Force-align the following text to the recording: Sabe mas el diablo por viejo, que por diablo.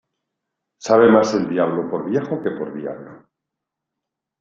Sabe 0.79 1.11
mas 1.11 1.31
el 1.35 1.47
diablo 1.47 1.87
por 1.87 2.09
viejo, 2.09 2.41
que 2.41 2.49
por 2.49 2.73
diablo. 2.73 3.29